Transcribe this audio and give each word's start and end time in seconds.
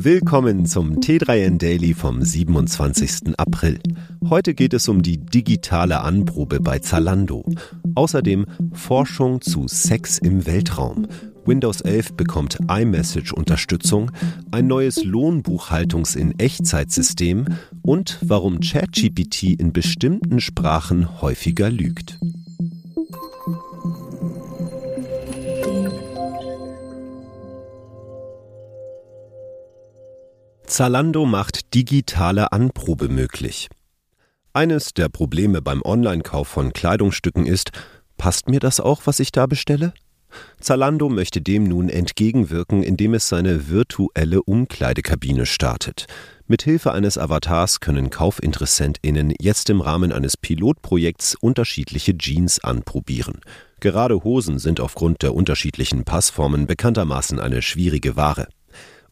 Willkommen 0.00 0.64
zum 0.64 1.00
T3N 1.00 1.58
Daily 1.58 1.92
vom 1.92 2.22
27. 2.22 3.36
April. 3.36 3.80
Heute 4.30 4.54
geht 4.54 4.72
es 4.72 4.86
um 4.86 5.02
die 5.02 5.18
digitale 5.18 6.02
Anprobe 6.02 6.60
bei 6.60 6.78
Zalando. 6.78 7.44
Außerdem 7.96 8.46
Forschung 8.74 9.40
zu 9.40 9.66
Sex 9.66 10.18
im 10.18 10.46
Weltraum. 10.46 11.08
Windows 11.44 11.80
11 11.80 12.12
bekommt 12.12 12.58
iMessage-Unterstützung, 12.68 14.12
ein 14.52 14.68
neues 14.68 14.98
Lohnbuchhaltungs- 14.98 16.16
in 16.16 16.38
Echtzeitsystem 16.38 17.46
und 17.82 18.20
warum 18.22 18.60
ChatGPT 18.60 19.58
in 19.58 19.72
bestimmten 19.72 20.40
Sprachen 20.40 21.20
häufiger 21.20 21.70
lügt. 21.70 22.20
Zalando 30.68 31.24
macht 31.24 31.72
digitale 31.72 32.52
Anprobe 32.52 33.08
möglich. 33.08 33.68
Eines 34.52 34.92
der 34.92 35.08
Probleme 35.08 35.62
beim 35.62 35.80
Online-Kauf 35.82 36.46
von 36.46 36.74
Kleidungsstücken 36.74 37.46
ist, 37.46 37.70
passt 38.18 38.50
mir 38.50 38.60
das 38.60 38.78
auch, 38.78 39.02
was 39.06 39.18
ich 39.18 39.32
da 39.32 39.46
bestelle? 39.46 39.94
Zalando 40.60 41.08
möchte 41.08 41.40
dem 41.40 41.64
nun 41.64 41.88
entgegenwirken, 41.88 42.82
indem 42.82 43.14
es 43.14 43.30
seine 43.30 43.70
virtuelle 43.70 44.42
Umkleidekabine 44.42 45.46
startet. 45.46 46.04
Mit 46.46 46.62
Hilfe 46.62 46.92
eines 46.92 47.16
Avatars 47.16 47.80
können 47.80 48.10
KaufinteressentInnen 48.10 49.32
jetzt 49.40 49.70
im 49.70 49.80
Rahmen 49.80 50.12
eines 50.12 50.36
Pilotprojekts 50.36 51.34
unterschiedliche 51.40 52.16
Jeans 52.18 52.62
anprobieren. 52.62 53.40
Gerade 53.80 54.22
Hosen 54.22 54.58
sind 54.58 54.80
aufgrund 54.80 55.22
der 55.22 55.34
unterschiedlichen 55.34 56.04
Passformen 56.04 56.66
bekanntermaßen 56.66 57.40
eine 57.40 57.62
schwierige 57.62 58.16
Ware. 58.16 58.48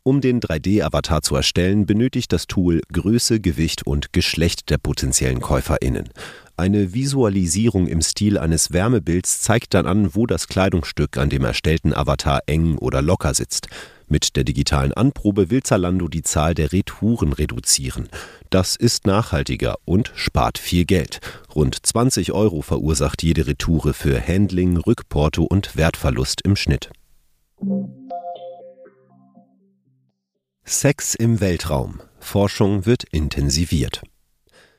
Um 0.07 0.21
den 0.21 0.39
3D-Avatar 0.39 1.23
zu 1.23 1.35
erstellen, 1.35 1.85
benötigt 1.85 2.33
das 2.33 2.47
Tool 2.47 2.81
Größe, 2.93 3.41
Gewicht 3.41 3.89
und 3.89 4.13
Geschlecht 4.13 4.71
der 4.71 4.79
potenziellen 4.79 5.41
KäuferInnen. 5.41 6.11
Eine 6.57 6.95
Visualisierung 6.95 7.89
im 7.89 8.01
Stil 8.03 8.39
eines 8.39 8.73
Wärmebilds 8.73 9.41
zeigt 9.41 9.75
dann 9.75 9.85
an, 9.85 10.15
wo 10.15 10.27
das 10.27 10.47
Kleidungsstück 10.47 11.17
an 11.17 11.29
dem 11.29 11.43
erstellten 11.43 11.93
Avatar 11.93 12.39
eng 12.47 12.79
oder 12.79 13.03
locker 13.03 13.35
sitzt. 13.35 13.67
Mit 14.07 14.37
der 14.37 14.45
digitalen 14.45 14.93
Anprobe 14.93 15.51
will 15.51 15.65
Zalando 15.65 16.07
die 16.07 16.23
Zahl 16.23 16.55
der 16.55 16.73
Retouren 16.73 17.33
reduzieren. 17.33 18.09
Das 18.49 18.77
ist 18.77 19.09
nachhaltiger 19.09 19.75
und 19.87 20.13
spart 20.15 20.59
viel 20.59 20.85
Geld. 20.85 21.19
Rund 21.53 21.85
20 21.85 22.31
Euro 22.31 22.63
verursacht 22.63 23.25
jede 23.25 23.49
Retoure 23.49 23.93
für 23.93 24.25
Handling, 24.25 24.77
Rückporto 24.77 25.43
und 25.43 25.77
Wertverlust 25.77 26.43
im 26.43 26.55
Schnitt. 26.55 26.91
Sex 30.69 31.15
im 31.15 31.39
Weltraum. 31.39 32.01
Forschung 32.19 32.87
wird 32.87 33.05
intensiviert. 33.05 34.03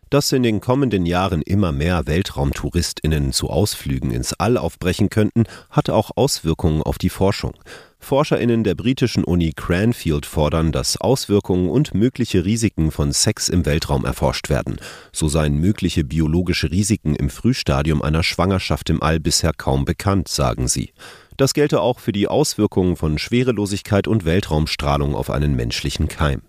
Dass 0.09 0.33
in 0.33 0.44
den 0.44 0.59
kommenden 0.59 1.05
Jahren 1.05 1.41
immer 1.41 1.71
mehr 1.71 2.07
Weltraumtouristinnen 2.07 3.31
zu 3.31 3.49
Ausflügen 3.49 4.11
ins 4.11 4.33
All 4.33 4.57
aufbrechen 4.57 5.09
könnten, 5.09 5.45
hat 5.69 5.89
auch 5.89 6.11
Auswirkungen 6.17 6.83
auf 6.83 6.97
die 6.97 7.09
Forschung. 7.09 7.53
Forscherinnen 7.99 8.66
der 8.66 8.75
britischen 8.75 9.23
Uni 9.23 9.53
Cranfield 9.55 10.25
fordern, 10.25 10.73
dass 10.73 10.97
Auswirkungen 10.97 11.69
und 11.69 11.94
mögliche 11.94 12.44
Risiken 12.44 12.91
von 12.91 13.13
Sex 13.13 13.47
im 13.47 13.66
Weltraum 13.66 14.03
erforscht 14.03 14.49
werden. 14.49 14.81
So 15.13 15.29
seien 15.29 15.57
mögliche 15.57 16.03
biologische 16.03 16.69
Risiken 16.69 17.16
im 17.16 17.29
Frühstadium 17.29 18.01
einer 18.01 18.23
Schwangerschaft 18.23 18.89
im 18.89 19.01
All 19.01 19.22
bisher 19.22 19.53
kaum 19.53 19.85
bekannt, 19.85 20.27
sagen 20.27 20.67
sie. 20.67 20.91
Das 21.38 21.53
gelte 21.53 21.81
auch 21.81 21.99
für 21.99 22.11
die 22.11 22.27
Auswirkungen 22.27 22.95
von 22.95 23.19
Schwerelosigkeit 23.19 24.07
und 24.07 24.25
Weltraumstrahlung 24.25 25.13
auf 25.13 25.30
einen 25.30 25.55
menschlichen 25.55 26.07
Keim. 26.07 26.41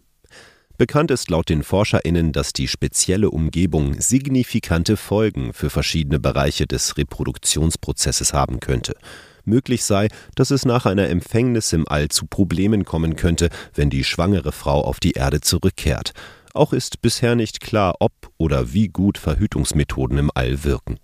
Bekannt 0.79 1.11
ist 1.11 1.29
laut 1.29 1.51
den 1.51 1.63
ForscherInnen, 1.63 2.33
dass 2.33 2.55
die 2.55 2.69
spezielle 2.69 3.31
Umgebung 3.31 4.01
signifikante 4.01 4.97
Folgen 4.97 5.53
für 5.53 5.69
verschiedene 5.69 6.19
Bereiche 6.19 6.67
des 6.67 6.97
Reproduktionsprozesses 6.97 8.33
haben 8.33 8.61
könnte. 8.61 8.95
Möglich 9.45 9.85
sei, 9.85 10.09
dass 10.37 10.51
es 10.51 10.65
nach 10.65 10.87
einer 10.87 11.09
Empfängnis 11.09 11.73
im 11.73 11.87
All 11.87 12.09
zu 12.09 12.27
Problemen 12.27 12.85
kommen 12.85 13.17
könnte, 13.17 13.51
wenn 13.75 13.91
die 13.91 14.05
schwangere 14.05 14.53
Frau 14.53 14.83
auf 14.83 15.01
die 15.01 15.13
Erde 15.13 15.41
zurückkehrt. 15.41 16.13
Auch 16.55 16.73
ist 16.73 17.03
bisher 17.03 17.35
nicht 17.35 17.61
klar, 17.61 17.97
ob 18.01 18.13
oder 18.39 18.73
wie 18.73 18.89
gut 18.89 19.19
Verhütungsmethoden 19.19 20.17
im 20.17 20.31
All 20.35 20.65
wirken 20.65 20.99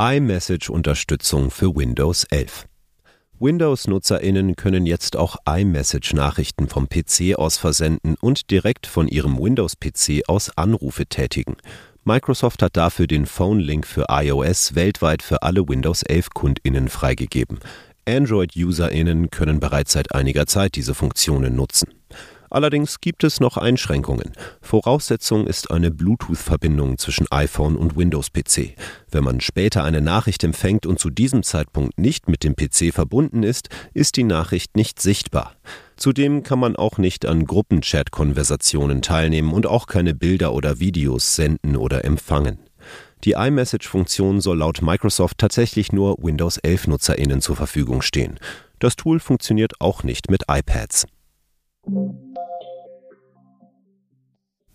iMessage-Unterstützung 0.00 1.50
für 1.50 1.74
Windows 1.74 2.22
11. 2.30 2.66
Windows-NutzerInnen 3.40 4.54
können 4.54 4.86
jetzt 4.86 5.16
auch 5.16 5.38
iMessage-Nachrichten 5.44 6.68
vom 6.68 6.88
PC 6.88 7.34
aus 7.36 7.56
versenden 7.56 8.14
und 8.20 8.52
direkt 8.52 8.86
von 8.86 9.08
ihrem 9.08 9.36
Windows-PC 9.40 10.28
aus 10.28 10.56
Anrufe 10.56 11.06
tätigen. 11.06 11.56
Microsoft 12.04 12.62
hat 12.62 12.76
dafür 12.76 13.08
den 13.08 13.26
Phone-Link 13.26 13.88
für 13.88 14.06
iOS 14.08 14.76
weltweit 14.76 15.20
für 15.20 15.42
alle 15.42 15.68
Windows 15.68 16.04
11 16.04 16.30
KundInnen 16.30 16.88
freigegeben. 16.88 17.58
Android-UserInnen 18.06 19.30
können 19.30 19.58
bereits 19.58 19.94
seit 19.94 20.14
einiger 20.14 20.46
Zeit 20.46 20.76
diese 20.76 20.94
Funktionen 20.94 21.56
nutzen. 21.56 21.97
Allerdings 22.50 23.00
gibt 23.00 23.24
es 23.24 23.40
noch 23.40 23.56
Einschränkungen. 23.56 24.32
Voraussetzung 24.60 25.46
ist 25.46 25.70
eine 25.70 25.90
Bluetooth-Verbindung 25.90 26.98
zwischen 26.98 27.26
iPhone 27.30 27.76
und 27.76 27.96
Windows-PC. 27.96 28.74
Wenn 29.10 29.24
man 29.24 29.40
später 29.40 29.84
eine 29.84 30.00
Nachricht 30.00 30.44
empfängt 30.44 30.86
und 30.86 30.98
zu 30.98 31.10
diesem 31.10 31.42
Zeitpunkt 31.42 31.98
nicht 31.98 32.28
mit 32.28 32.44
dem 32.44 32.56
PC 32.56 32.92
verbunden 32.92 33.42
ist, 33.42 33.68
ist 33.94 34.16
die 34.16 34.24
Nachricht 34.24 34.76
nicht 34.76 35.00
sichtbar. 35.00 35.54
Zudem 35.96 36.42
kann 36.42 36.58
man 36.58 36.76
auch 36.76 36.98
nicht 36.98 37.26
an 37.26 37.44
Gruppenchat-Konversationen 37.44 39.02
teilnehmen 39.02 39.52
und 39.52 39.66
auch 39.66 39.86
keine 39.86 40.14
Bilder 40.14 40.52
oder 40.52 40.78
Videos 40.78 41.34
senden 41.34 41.76
oder 41.76 42.04
empfangen. 42.04 42.58
Die 43.24 43.32
iMessage-Funktion 43.32 44.40
soll 44.40 44.58
laut 44.58 44.80
Microsoft 44.80 45.38
tatsächlich 45.38 45.92
nur 45.92 46.16
Windows 46.22 46.62
11-NutzerInnen 46.62 47.40
zur 47.40 47.56
Verfügung 47.56 48.00
stehen. 48.00 48.38
Das 48.78 48.94
Tool 48.94 49.18
funktioniert 49.18 49.80
auch 49.80 50.04
nicht 50.04 50.30
mit 50.30 50.44
iPads. 50.48 51.06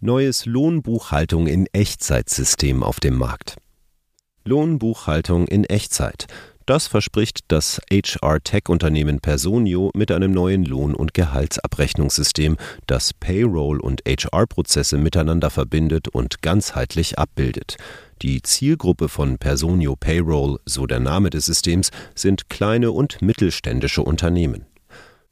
Neues 0.06 0.46
Lohnbuchhaltung 0.46 1.48
in 1.48 1.66
Echtzeitsystem 1.68 2.84
auf 2.84 3.00
dem 3.00 3.18
Markt. 3.18 3.56
Lohnbuchhaltung 4.44 5.48
in 5.48 5.64
Echtzeit. 5.64 6.28
Das 6.66 6.88
verspricht 6.88 7.46
das 7.48 7.80
HR-Tech-Unternehmen 7.90 9.22
Personio 9.22 9.92
mit 9.96 10.12
einem 10.12 10.34
neuen 10.34 10.66
Lohn- 10.66 10.94
und 10.94 11.14
Gehaltsabrechnungssystem, 11.14 12.58
das 12.86 13.14
Payroll- 13.14 13.80
und 13.80 14.02
HR-Prozesse 14.06 14.98
miteinander 14.98 15.50
verbindet 15.50 16.10
und 16.10 16.42
ganzheitlich 16.42 17.18
abbildet. 17.18 17.78
Die 18.22 18.42
Zielgruppe 18.42 19.08
von 19.08 19.38
Personio 19.38 19.96
Payroll, 19.96 20.60
so 20.66 20.86
der 20.86 21.00
Name 21.00 21.30
des 21.30 21.46
Systems, 21.46 21.92
sind 22.14 22.50
kleine 22.50 22.92
und 22.92 23.22
mittelständische 23.22 24.02
Unternehmen. 24.02 24.66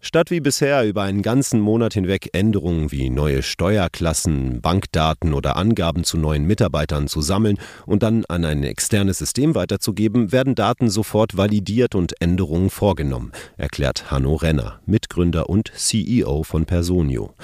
Statt 0.04 0.32
wie 0.32 0.40
bisher 0.40 0.88
über 0.88 1.04
einen 1.04 1.22
ganzen 1.22 1.60
Monat 1.60 1.94
hinweg 1.94 2.30
Änderungen 2.34 2.92
wie 2.92 3.12
neue 3.12 3.44
Steuerklassen, 3.44 4.60
Bankdaten 4.60 5.32
oder 5.32 5.58
Angaben 5.58 6.04
zu 6.04 6.18
neuen 6.18 6.46
Mitarbeitern 6.46 7.08
zu 7.08 7.22
sammeln 7.22 7.60
und 7.86 8.02
dann 8.02 8.26
an 8.26 8.44
ein 8.44 8.64
externes 8.64 9.20
System 9.20 9.54
weiterzugeben, 9.54 10.32
werden 10.32 10.56
Daten 10.56 10.90
sofort 10.90 11.38
validiert 11.38 11.94
und 11.94 12.20
Änderungen 12.20 12.72
vorgenommen, 12.72 13.32
erklärt 13.58 14.10
Hanno 14.10 14.34
Renner, 14.34 14.82
Mitgründer 14.88 15.50
und 15.50 15.72
CEO 15.76 16.42
von 16.42 16.66
Personio. 16.66 17.36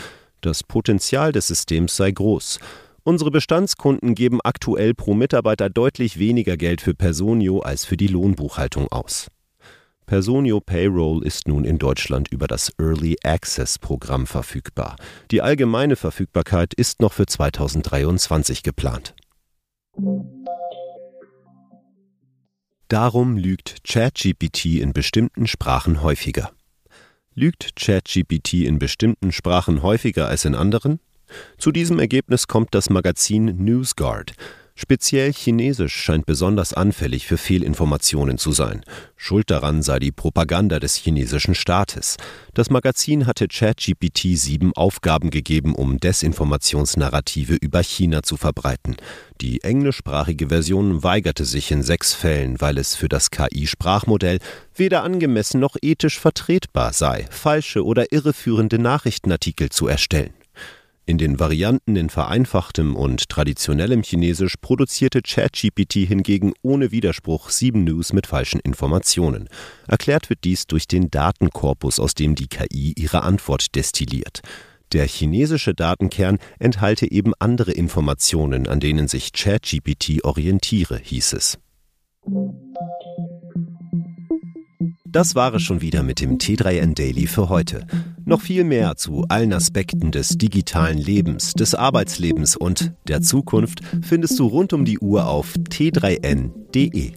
Das 0.42 0.64
Potenzial 0.64 1.32
des 1.32 1.46
Systems 1.46 1.96
sei 1.96 2.10
groß. 2.10 2.58
Unsere 3.04 3.30
Bestandskunden 3.30 4.16
geben 4.16 4.40
aktuell 4.44 4.96
pro 4.96 5.14
Mitarbeiter 5.14 5.70
deutlich 5.70 6.18
weniger 6.18 6.58
Geld 6.58 6.82
für 6.82 6.96
Personio 6.96 7.60
als 7.60 7.86
für 7.86 7.98
die 7.98 8.08
Lohnbuchhaltung 8.08 8.88
aus. 8.92 9.28
Personio 10.08 10.62
Payroll 10.62 11.22
ist 11.26 11.50
nun 11.50 11.66
in 11.66 11.80
Deutschland 11.80 12.30
über 12.30 12.48
das 12.48 12.72
Early 12.80 13.18
Access 13.26 13.78
Programm 13.78 14.26
verfügbar. 14.26 14.96
Die 15.32 15.42
allgemeine 15.42 15.98
Verfügbarkeit 15.98 16.74
ist 16.74 17.02
noch 17.02 17.12
für 17.12 17.26
2023 17.26 18.64
geplant. 18.64 19.14
Darum 22.88 23.36
lügt 23.36 23.84
ChatGPT 23.84 24.80
in 24.80 24.94
bestimmten 24.94 25.46
Sprachen 25.46 26.02
häufiger. 26.02 26.52
Lügt 27.34 27.76
ChatGPT 27.76 28.66
in 28.66 28.80
bestimmten 28.80 29.34
Sprachen 29.34 29.84
häufiger 29.84 30.30
als 30.30 30.46
in 30.46 30.56
anderen? 30.56 31.02
Zu 31.58 31.74
diesem 31.74 32.00
Ergebnis 32.00 32.48
kommt 32.48 32.74
das 32.74 32.90
Magazin 32.90 33.58
NewsGuard. 33.58 34.32
Speziell 34.80 35.34
Chinesisch 35.34 35.96
scheint 35.96 36.28
besonders 36.28 36.72
anfällig 36.72 37.26
für 37.26 37.40
Fehlinformationen 37.40 38.38
zu 38.38 38.52
sein. 38.52 38.86
Schuld 39.16 39.50
daran 39.50 39.82
sei 39.82 39.98
die 39.98 40.12
Propaganda 40.12 40.80
des 40.80 40.94
chinesischen 40.94 41.56
Staates. 41.56 42.18
Das 42.54 42.70
Magazin 42.70 43.26
hatte 43.26 43.48
ChatGPT 43.48 44.38
sieben 44.38 44.74
Aufgaben 44.74 45.32
gegeben, 45.32 45.74
um 45.74 46.00
Desinformationsnarrative 46.00 47.56
über 47.56 47.82
China 47.82 48.22
zu 48.22 48.38
verbreiten. 48.38 48.98
Die 49.42 49.64
englischsprachige 49.64 50.50
Version 50.50 51.02
weigerte 51.02 51.46
sich 51.46 51.72
in 51.72 51.82
sechs 51.82 52.14
Fällen, 52.14 52.62
weil 52.62 52.78
es 52.78 52.96
für 52.96 53.10
das 53.10 53.32
KI-Sprachmodell 53.32 54.38
weder 54.76 55.02
angemessen 55.02 55.60
noch 55.60 55.76
ethisch 55.82 56.20
vertretbar 56.20 56.94
sei, 56.94 57.26
falsche 57.32 57.84
oder 57.84 58.12
irreführende 58.12 58.78
Nachrichtenartikel 58.78 59.70
zu 59.70 59.88
erstellen. 59.88 60.37
In 61.08 61.18
den 61.18 61.40
Varianten 61.40 61.96
in 61.96 62.10
vereinfachtem 62.10 62.94
und 62.94 63.30
traditionellem 63.30 64.04
Chinesisch 64.04 64.56
produzierte 64.60 65.22
ChatGPT 65.22 66.06
hingegen 66.06 66.52
ohne 66.62 66.92
Widerspruch 66.92 67.50
sieben 67.50 67.86
News 67.86 68.12
mit 68.12 68.28
falschen 68.28 68.60
Informationen. 68.60 69.48
Erklärt 69.88 70.30
wird 70.30 70.44
dies 70.44 70.68
durch 70.68 70.86
den 70.86 71.10
Datenkorpus, 71.10 72.02
aus 72.02 72.14
dem 72.14 72.36
die 72.36 72.48
KI 72.48 72.92
ihre 72.98 73.24
Antwort 73.24 73.74
destilliert. 73.76 74.42
Der 74.92 75.08
chinesische 75.08 75.74
Datenkern 75.74 76.40
enthalte 76.60 77.10
eben 77.10 77.32
andere 77.40 77.72
Informationen, 77.72 78.68
an 78.68 78.82
denen 78.82 79.08
sich 79.08 79.32
ChatGPT 79.32 80.26
orientiere, 80.26 81.00
hieß 81.02 81.34
es. 81.34 81.58
Das 85.06 85.36
war 85.36 85.54
es 85.54 85.62
schon 85.62 85.80
wieder 85.80 86.04
mit 86.04 86.20
dem 86.20 86.38
T3N 86.38 86.96
Daily 86.96 87.28
für 87.28 87.48
heute. 87.48 87.88
Noch 88.28 88.42
viel 88.42 88.66
mehr 88.66 88.98
zu 88.98 89.24
allen 89.30 89.54
Aspekten 89.54 90.12
des 90.12 90.38
digitalen 90.38 90.98
Lebens, 90.98 91.54
des 91.54 91.74
Arbeitslebens 91.74 92.58
und 92.58 92.92
der 93.08 93.22
Zukunft 93.22 93.80
findest 94.02 94.38
du 94.38 94.48
rund 94.48 94.74
um 94.74 94.84
die 94.84 95.00
Uhr 95.00 95.28
auf 95.28 95.54
t3n.de. 95.54 97.14